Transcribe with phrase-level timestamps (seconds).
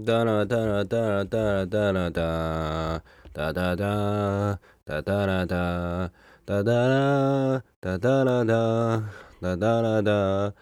[0.00, 3.02] 哒啦哒啦哒啦哒啦哒啦哒，
[3.34, 6.10] 哒哒哒哒哒啦哒，
[6.46, 9.04] 哒哒啦哒哒啦哒，
[9.38, 10.54] 哒哒啦哒，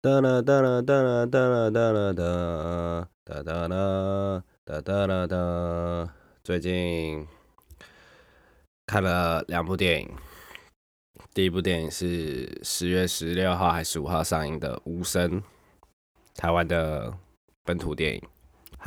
[0.00, 6.08] 哒啦哒啦哒啦哒啦哒啦哒，哒哒啦哒哒啦哒。
[6.42, 7.26] 最近
[8.86, 10.10] 看了两部电影，
[11.34, 15.42] 第一部电影是十月十六号还是十五号上映的《无声》，
[16.34, 17.12] 台湾的
[17.64, 18.22] 本土电影。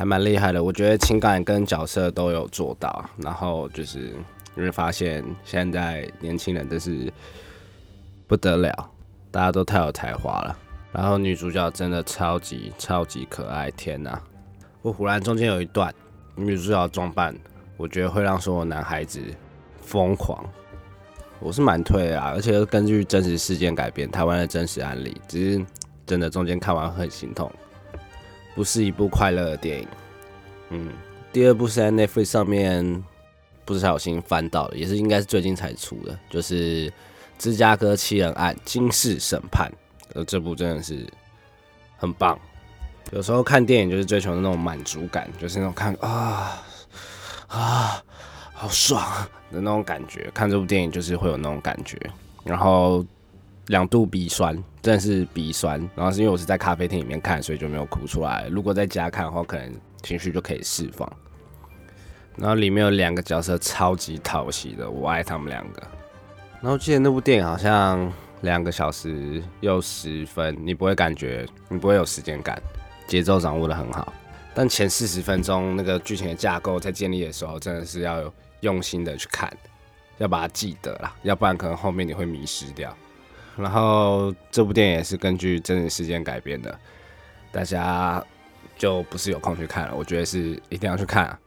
[0.01, 4.11] 还蛮厉害的，我觉得情感跟角色都有做到，然后就是
[4.55, 7.13] 你会发现现在年轻人真是
[8.25, 8.89] 不得了，
[9.29, 10.57] 大家都太有才华了，
[10.91, 14.19] 然后女主角真的超级超级可爱，天哪！
[14.81, 15.93] 我忽然中间有一段
[16.33, 17.35] 女主角装扮，
[17.77, 19.21] 我觉得会让所有男孩子
[19.83, 20.43] 疯狂，
[21.39, 25.65] 我是蛮推啊，而且根据真实事件改编，台湾的真实案例，只是
[26.07, 27.51] 真的中间看完很心痛。
[28.53, 29.87] 不是一部快乐的电影，
[30.69, 30.89] 嗯，
[31.31, 33.03] 第二部是在 Netflix 上面
[33.63, 36.89] 不小心翻到的，也是应该是最近才出的，就是
[37.39, 39.71] 《芝加哥七人案：惊世审判》，
[40.13, 41.07] 呃，这部真的是
[41.97, 42.37] 很棒。
[43.11, 46.61] 有时候看电影就是追求那种满足感，就是那种看啊
[47.47, 48.03] 啊
[48.53, 49.01] 好爽
[49.51, 51.97] 的那种感觉，看这部电影就是会有那种感觉，
[52.43, 53.05] 然后。
[53.67, 55.79] 两度鼻酸，真的是鼻酸。
[55.95, 58.47] 然后是因为我是在咖啡厅里面看，所以就没有哭出来。
[58.49, 61.11] 如果在家看的话，可能情绪就可以释放。
[62.37, 65.83] 然后里面有两个角色超级讨喜的，我爱他们两个。
[66.61, 68.11] 然后记得那部电影好像
[68.41, 72.61] 两个小时又十分，你不会感觉，你不会有时间感，
[73.05, 74.13] 节奏掌握的很好。
[74.53, 78.31] 但前四十分钟那个剧情的架构在建立的时候，真的是要
[78.61, 79.51] 用心的去看，
[80.17, 82.95] 要把它记得啦，要不然可能后面你会迷失掉。
[83.57, 86.79] 然后这部电影也是根据真实事件改编的，
[87.51, 88.23] 大家
[88.77, 91.37] 就不是有空去看了，我觉得是一定要去看。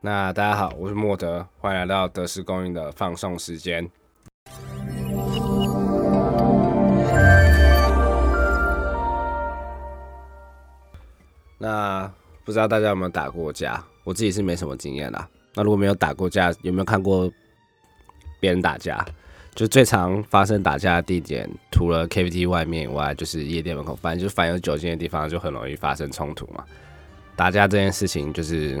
[0.00, 3.88] 那大家好，我是莫德，欢迎来到德式公寓的放送时间。
[11.58, 12.10] 那
[12.44, 13.84] 不知道大家有没有打过架？
[14.04, 15.28] 我自己是没什么经验啦。
[15.54, 17.30] 那如果没有打过架，有没有看过
[18.40, 19.04] 别人打架？
[19.58, 23.92] 就最常发生打架的地点，除了 KTV 外面以外，就是夜店门口。
[23.96, 26.64] 反正就凡有酒精的地方，就很容易发生冲突嘛。
[27.34, 28.80] 打架这件事情就是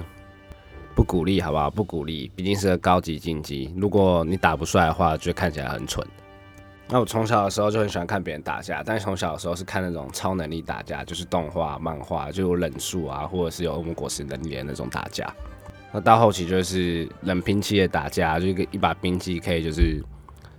[0.94, 1.68] 不鼓励，好不好？
[1.68, 3.74] 不鼓励，毕竟是个高级竞技。
[3.76, 6.06] 如果你打不出来的话，就看起来很蠢。
[6.88, 15.34] 那我从小的时候就很喜欢看别人打架，但是从小的时候是看那种超能力打架，就是动画、漫画，就有忍术啊，或者是有恶魔果实能力的那种打架。
[15.90, 20.00] 那到后期就是冷兵器的打架，就一个一把兵器可以就是。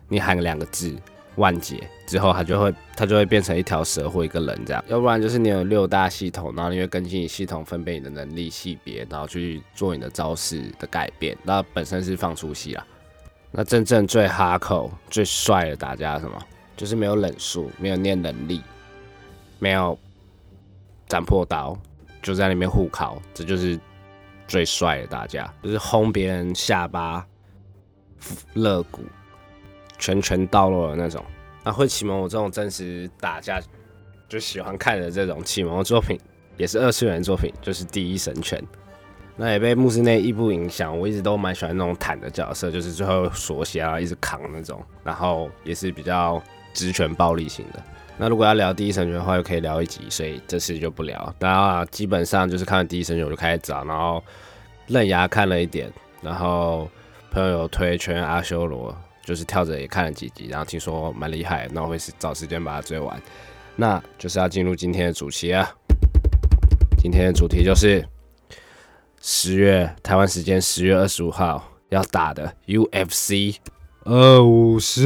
[0.09, 0.93] 你喊两个字
[1.37, 4.83] “万劫”之后，它就会它就会变成一条蛇或一个人这样。
[4.87, 11.37] 要不然就是你有六大系统，然后你会根据你系统分配你的能力系别，然后去做你的招式的改变。
[11.43, 12.85] 那本身是放出戏啦。
[13.51, 16.37] 那真正最哈口、最帅的打架什么？
[16.75, 18.61] 就是没有忍术，没有念能力，
[19.59, 19.97] 没有
[21.07, 21.77] 斩破刀，
[22.21, 23.77] 就在那边互考，这就是
[24.47, 27.25] 最帅的打架，就是轰别人下巴、
[28.53, 29.03] 肋骨。
[29.99, 31.23] 拳拳到肉的那种，
[31.63, 33.61] 那会启蒙我这种真实打架
[34.27, 36.17] 就喜欢看的这种启蒙作品，
[36.57, 38.59] 也是二次元作品，就是《第一神拳》。
[39.35, 46.41] 那也被木之内一部影响，我一直都蛮喜欢那种坦的角色，就是最后锁血啊，一直扛那种，然后也是比较
[46.73, 47.81] 直拳暴力型的。
[48.17, 51.33] 那如果要聊《第一神拳》的话，又可以聊一集，所以这次就不聊。
[51.39, 54.21] 大家基本上就是看了《第一神拳》我就开始找，然后
[54.87, 55.89] 刃牙看了一点，
[56.21, 56.89] 然后
[57.31, 58.91] 朋友有推《全阿修罗》。
[59.23, 63.21] 就是跳着也看了几集，然后听说蛮厉害，那我会是找时间把它追完。
[63.75, 65.69] 那就是要进入今天的主题啊！
[66.97, 68.05] 今天的主题就是
[69.21, 73.55] 十月台湾时间十月二十五号要打的 UFC
[74.03, 75.05] 二五四。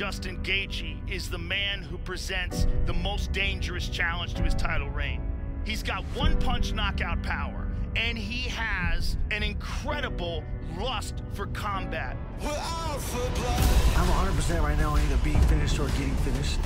[0.00, 5.20] Justin Gaethje is the man who presents the most dangerous challenge to his title reign.
[5.64, 10.42] He's got one punch knockout power, and he has an incredible
[10.78, 12.16] lust for combat.
[12.40, 16.58] I'm 100% right now on either being finished or getting finished.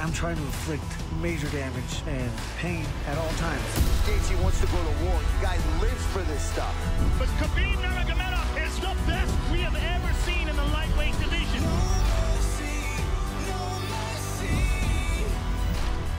[0.00, 0.82] I'm trying to inflict
[1.20, 3.62] major damage and pain at all times.
[4.06, 5.20] Gaethje wants to go to war.
[5.20, 6.74] You guys lives for this stuff.
[7.18, 11.62] But Khabib Nurmagomedov is the best we have ever seen in the lightweight division.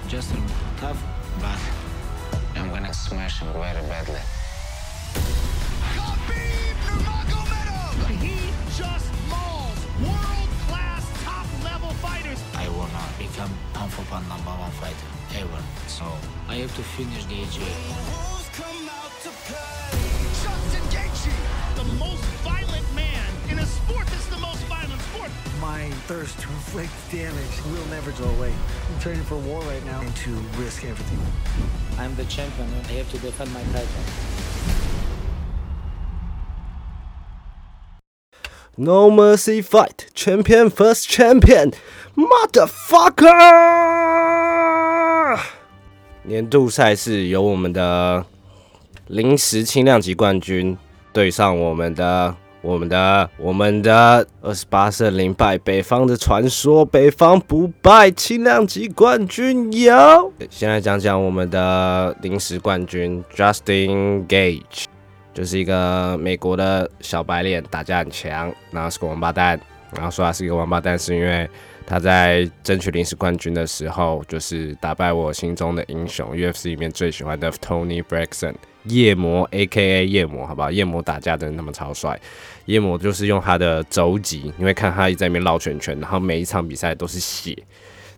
[0.07, 0.43] Justin,
[0.77, 1.01] tough
[1.39, 1.59] but
[2.55, 4.19] I'm gonna smash him very badly.
[16.61, 17.59] Have to finish the AJ.
[20.43, 21.33] Justin Gaethje,
[21.75, 25.31] the most violent man in a sport that's the most violent sport.
[25.59, 28.53] My thirst to inflict damage will never go away.
[28.93, 30.29] I'm training for war right now and to
[30.61, 31.19] risk everything.
[31.97, 33.87] I'm the champion and I have to defend my title.
[38.77, 41.73] No Mercy Fight Champion First Champion
[42.15, 44.10] Motherfucker！
[46.23, 48.23] 年度赛事由我们的
[49.07, 50.77] 临时轻量级冠军
[51.11, 60.33] 对上我们的、我们的、我们的二十八胜零败，北方的传说，北方不败轻量级冠军有。
[60.49, 64.85] 先来讲讲我们的临时冠军 Justin Gage。
[65.33, 69.59] 就是一个美国的小白脸，打架很强，然后是个王八蛋。
[69.95, 71.49] 然后说他是一个王八蛋，是因为
[71.91, 78.55] 他在争取临时冠军的时候，就是打败我心中的英雄，UFC 里面最喜欢的 Tony Braxton
[78.85, 80.07] 夜魔 （A.K.A.
[80.07, 80.71] 夜魔），好不好？
[80.71, 82.17] 夜魔打架真的那么超帅。
[82.63, 87.57] 夜魔就是用他的肘击，你会看他一在那边绕圈圈，然后每一场比赛都是血。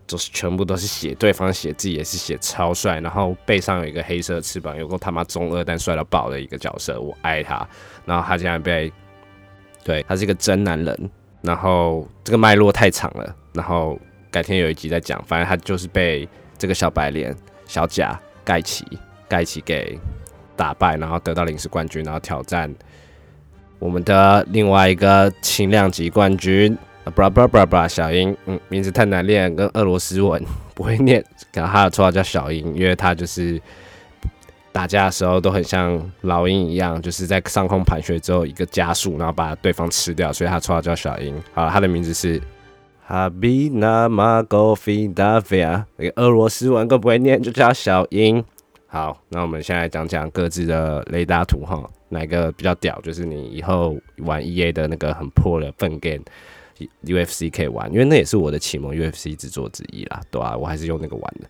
[0.06, 3.00] 就是全部都是血，对方血，自己也是血，超帅。
[3.00, 7.66] 然后背上有一个黑色翅膀，有个他妈中二但帅到爆的一个角色，我爱他。
[8.04, 8.92] 然后他竟然被，
[9.82, 11.10] 对他是一个真男人。
[11.44, 13.96] 然后这个脉络太长了，然后
[14.30, 15.22] 改天有一集再讲。
[15.26, 17.32] 反正他就是被这个小白脸
[17.66, 18.84] 小贾盖奇
[19.28, 19.96] 盖奇给
[20.56, 22.74] 打败，然后得到临时冠军，然后挑战
[23.78, 26.76] 我们的另外一个轻量级冠军。
[27.14, 30.42] bra bra bra bra 小英，嗯，名字太难念，跟俄罗斯文
[30.74, 33.60] 不会念，然后他的绰号叫小英，因为他就是
[34.74, 41.40] 打架的时候都很像老鹰一样，就是在上空盘旋之后一个加速，然后把对方吃掉，所以他绰号叫小鹰。
[41.52, 42.42] 好，他的名字是
[43.06, 48.44] 哈比纳马戈菲达菲亚，那个俄罗斯文更不会念，就叫小鹰。
[48.88, 53.00] 好，那我们现在讲讲各自的雷达图哈，哪个比较屌？
[53.02, 56.24] 就是你以后玩 EA 的那个很破的粪 game。
[57.04, 60.56] UFC 可以玩，因为那也是我的启蒙 UFC 制作之一啦，对吧？
[60.56, 61.48] 我还是用那个玩的。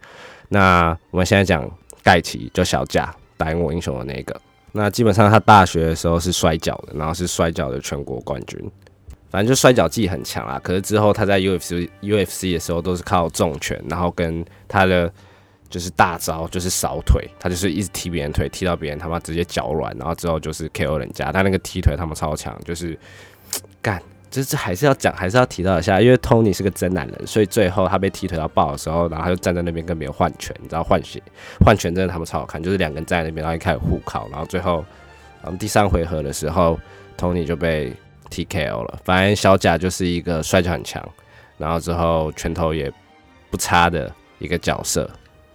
[0.50, 1.67] 那我们现在讲
[2.04, 4.40] 盖奇，就小贾打赢我英雄的那个。
[4.70, 8.60] 那基本上他大学的时候是摔跤的，然后是摔跤的全国冠军，
[9.30, 10.60] 反正就摔跤技很强啊。
[10.62, 15.12] 可是之后他在 UFC UFC 的时候都是靠重拳，然后跟他的
[15.70, 21.32] 就是大招就是扫腿，他就是一直踢别人腿，踢到别人他妈直接脚软，然后之后就是 KO 人家。
[21.32, 22.98] 他那个踢腿他们超强，就是
[23.80, 24.02] 干。
[24.34, 31.22] 这这还是要讲，还是要提到一下，因为 Tony 是个真男人，所以最后他被踢腿到爆的时候，然后他就站在那边跟别人换拳，你知道换血
[31.64, 34.84] 换拳真的他们超好看，就是两个人站在那边，然后一开始互靠，然后最后，
[35.44, 36.76] 嗯，第三回合的时候
[37.16, 37.92] ，Tony 就被
[38.31, 38.98] TKO 了。
[39.04, 41.00] 反正小贾就是一个摔跤很强，
[41.56, 42.92] 然后之后拳头也
[43.50, 45.08] 不差的一个角色，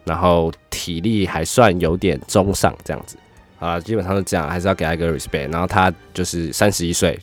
[0.05, 3.17] 然后体力还算有点中上这样子
[3.59, 5.51] 啊，基本上是这样，还是要给他一个 respect。
[5.51, 7.19] 然后他就是三十一岁。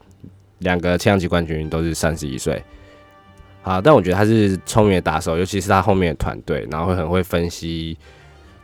[0.59, 2.63] 两个轻量级冠军都是三十一岁，
[3.63, 7.97] 好，但我觉得他是聪明的打手，尤其是他后面的团队，然后会很会分析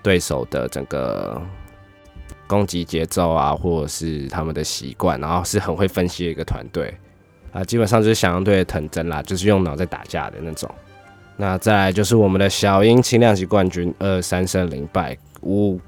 [0.03, 1.41] 对手的整个
[2.47, 6.95] 攻击节奏啊，或者是他们的习惯，然后是很会分析的一个团队
[7.53, 10.71] 啊，基本上就是想象队的藤真啦，就是用脑在打架的那种。
[11.37, 15.81] 那再来就是我们的小英轻量级冠军，二三胜零败五。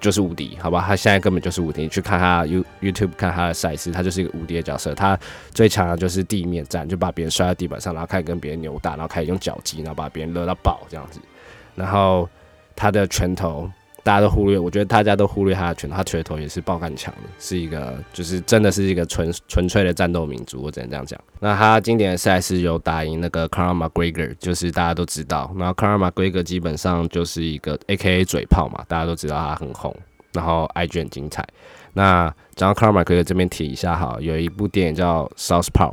[0.00, 0.84] 就是无敌，好吧？
[0.86, 1.82] 他现在根本就是无敌。
[1.82, 4.94] 你去看他 You YouTube 看他的赛事，他就是一个无敌的角色。
[4.94, 5.18] 他
[5.52, 11.20] 最强的就是地面战，就把别人摔在地板上，然后开始跟别人扭打，然后开始用脚击，然后把别人勒到爆这样子。
[11.74, 12.28] 然后
[12.74, 13.70] 他的拳头
[14.06, 21.20] 大家都忽略，我觉得大家都忽略他的拳头，他拳头也是爆干强的，是一个就是真的是一个纯纯粹的战斗民族，我只能这样讲。
[21.40, 25.52] 那他经典的赛事有打赢那个 Conor McGregor，就是大家都知道。
[25.58, 29.92] 然后 Conor McGregor 基本上就是一个 AKA 嘴炮嘛，大家都知道他很红，
[30.32, 31.44] 然后 IG 很精彩。
[31.92, 35.92] 那讲到 Conor McGregor 这边提一下哈，有一部电影叫 Southpaw，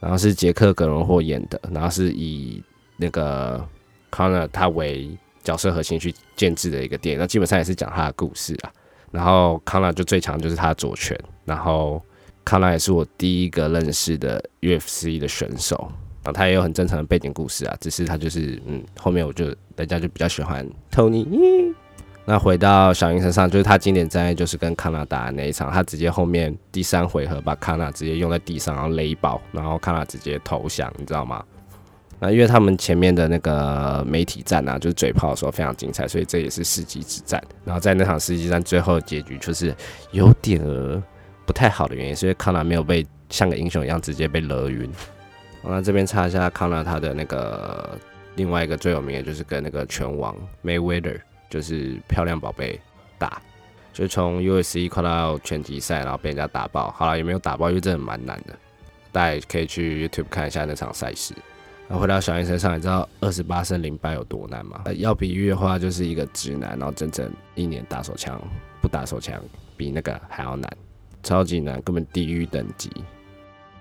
[0.00, 2.60] 然后是杰克·葛伦霍演的，然后是以
[2.96, 3.64] 那个
[4.10, 8.72] Conor 他为角色核心去建制的一个电影，那基本上也是讲他的故事啊。
[9.10, 12.02] 然后康纳就最强就是他的左拳，然后
[12.44, 15.76] 康纳也是我第一个认识的 UFC 的选手，
[16.22, 19.44] 然后他也有很正常的背景故事啊，只是他就是嗯，后面我就
[19.76, 21.26] 人家就比较喜欢 Tony。
[22.24, 31.44] 那回到小英身上，就是他经典战役就是跟康纳打的那一场，他直接后面第三回合把康纳直接用在地上，然后勒爆，然后康纳直接投降，你知道吗？
[32.24, 37.42] 那因为他们前面的那个媒体战啊，就是嘴炮的时候非常精彩，所以这也是世纪之战。
[37.64, 39.74] 然后在那场世纪战最后结局，就是
[40.12, 41.02] 有点儿
[41.44, 44.88] 不太好的原因，是因为康纳没有被像个英雄一样直接被勒晕。
[45.64, 47.98] 那这边查一下康纳他的那个
[48.36, 52.80] 另外一个最有名的就是跟那个拳王 Mayweather，就是漂亮宝贝
[53.18, 53.42] 打，
[53.92, 56.88] 就从 USC 跨到拳击赛，然后被人家打爆。
[56.92, 58.54] 好了，也没有打爆，因为真的蛮难的。
[59.10, 61.34] 大家可以去 YouTube 看一下那场赛事。
[61.92, 64.82] 然后回到小英身上，你知道二十八胜零败有多难吗？
[64.96, 68.40] 要比喻的话，就是一个直男，然后整整一年打手枪
[68.80, 69.38] 不打手枪，
[69.76, 70.74] 比那个还要难，
[71.22, 72.90] 超级难，根本地狱等级，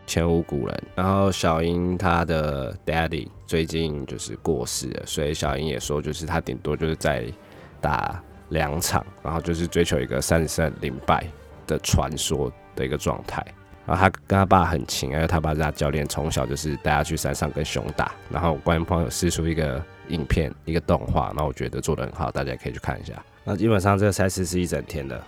[0.06, 0.84] 前无古人。
[0.94, 7.24] 然后小英她的 Daddy 最近就是过世了，所以小英也说，就是他顶多就是在
[7.80, 11.26] 打两场，然后就是追求一个三胜零败
[11.66, 13.42] 的传说的一个状态。
[13.92, 18.14] 然后他跟他爸很亲，因为他爸是他教练，从小就是带他去山上跟熊打。
[18.30, 23.22] 然后观众朋友试出一个影片，一个动画，那我觉得做的很好，大家可以去看一下。
[23.44, 25.22] 那基本上这个赛事是一整天的，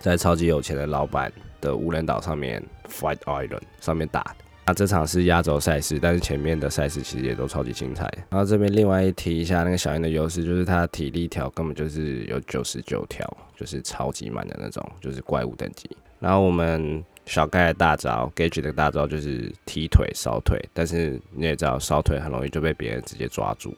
[0.00, 4.34] 在超级有钱的老板的无人岛上面 （Fight Island） 上面打。
[4.64, 8.12] 那这场是压轴赛事，但是前面的赛事其实也都超级精彩。
[8.28, 13.24] 然后这边另外一提一下，那个小燕的优势就是他体力条根本就是有九十九条，
[13.56, 15.88] 就是超级满的那种，就是怪物等级。
[16.18, 17.00] 然后我们。
[17.26, 23.76] 小盖的大招，Gage 的大招就是踢腿烧腿，但是你也知道烧腿很容易就被别人直接抓住。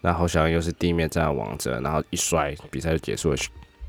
[0.00, 3.48] 然后小英又是地面战王者，然后一摔比赛就结束了，嘘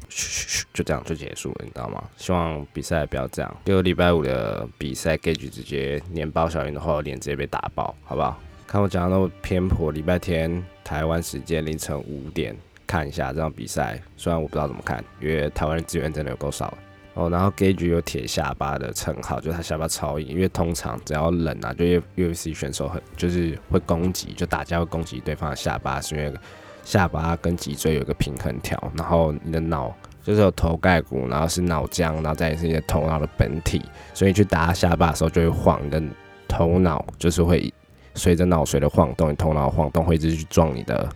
[0.09, 2.03] 嘘嘘，就这样就结束了，你知道吗？
[2.17, 3.57] 希望比赛不要这样。
[3.65, 8.39] 就礼拜五的比赛，Gage 直接碾爆小英的后脸，直接被打爆，好不好？
[8.65, 16.75] 看我讲的那么偏颇，礼拜天台湾时间凌晨五点看一下这场比赛，虽然我不知道怎么看，因为台湾的资源真的有够少。
[17.19, 21.83] 哦，然后 Gage 有铁下巴的称号，就是他下巴超硬，因为通常只要冷啊，就
[22.15, 26.33] UFC 选手很就是会攻击，就打架会攻击对方的下巴，是因为
[26.85, 33.81] 下巴跟脊椎有一个平衡条，然后你的脑就是有头盖骨，然后是脑浆，然后再是你的头脑的本体，
[34.13, 36.01] 所以去打下巴的时候就会晃，你的
[36.47, 37.73] 头脑就是会
[38.15, 41.09] 随着脑髓的晃动，你头脑晃动会一直去撞你的。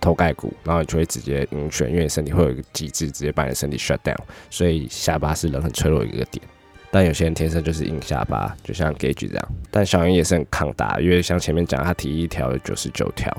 [0.00, 4.16] 头盖骨，然后你就会直接晕眩，因为你身体会有一个机制，直接把你身体 shut down。
[4.50, 6.44] 所以下巴是人很脆弱的一个点，
[6.90, 9.48] 但有些人天生就是硬下巴，就像 Gage 这样。
[9.70, 13.36] 但小云也是很抗打，因为像前面讲，他提一条有九十九条。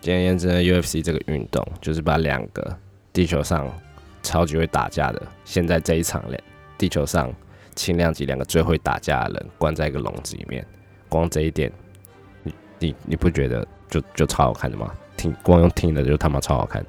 [0.00, 2.78] 简而言之，UFC 这个运动就是把两个
[3.12, 3.68] 地球上
[4.22, 6.40] 超级会打架的，现在这一场嘞，
[6.78, 7.32] 地球上
[7.74, 10.64] 轻量级两个最会打架的人关在一个笼子里面，
[11.08, 11.72] 光这一点，
[12.44, 14.92] 你你你不觉得就就超好看的吗？
[15.16, 16.84] 听光用听的就他妈超好看，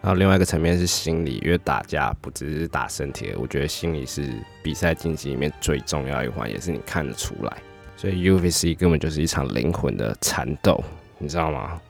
[0.00, 4.32] 然后另外一个层面是心理，因为打架不只是打身体，我觉得心理是
[4.62, 7.56] 比赛竞技里面最重要一环，也是你看得出来。
[7.96, 10.82] 所以 UFC 根本就是一场灵魂的缠斗，
[11.18, 11.80] 你知道吗？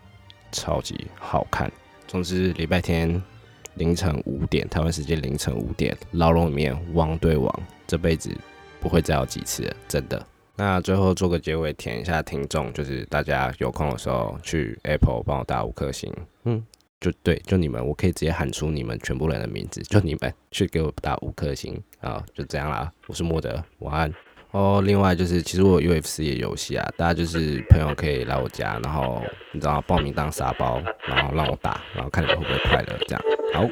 [0.51, 1.71] 超级好看。
[2.09, 3.23] 总之，礼拜天
[3.75, 7.55] 凌晨五点，台湾时间凌晨五点，牢笼里面王对王，
[7.87, 8.37] 这辈子
[8.81, 10.27] 不会再有几次了，真的。
[10.61, 16.13] 那最后做个结尾，填一下听众，就是大家有空的时候去 Apple 帮我打五颗星，
[16.45, 16.63] 嗯，
[17.01, 22.93] 就对，就你们，我可以直接喊出你们全部人的名字，就你们去给我打五颗星啊，就这样啦。
[23.07, 24.13] 我是莫德，晚安
[24.51, 24.83] 哦。
[24.85, 29.23] 另外就是，其实我有 UFC 的游戏啊，大家就是朋友可以来我家，然后
[29.55, 33.23] 你知道报名当沙包，然后让我打，然后看你们会不会快乐，这样
[33.55, 33.67] 好。